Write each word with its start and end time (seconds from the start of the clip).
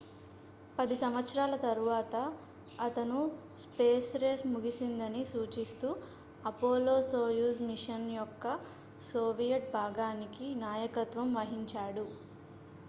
పది 0.77 0.95
సంవత్సరాల 0.99 1.55
తరువాత 1.63 2.13
అతను 2.79 3.19
స్పేస్ 3.63 4.09
రేస్ 4.17 4.43
ముగిసిందని 4.47 5.21
సూచిస్తూ 5.25 5.89
అపోలో-సోయుజ్ 6.45 7.61
మిషన్ 7.63 8.07
యొక్క 8.13 8.55
సోవియట్ 9.09 9.67
భాగానికి 9.75 10.47
నాయకత్వం 10.63 11.29
వహించాడు 11.37 12.07